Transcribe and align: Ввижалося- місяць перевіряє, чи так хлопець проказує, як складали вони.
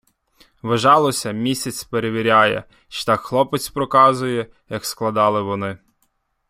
Ввижалося- 0.63 1.31
місяць 1.31 1.83
перевіряє, 1.83 2.63
чи 2.87 3.05
так 3.05 3.19
хлопець 3.19 3.69
проказує, 3.69 4.47
як 4.69 4.85
складали 4.85 5.41
вони. 5.41 5.77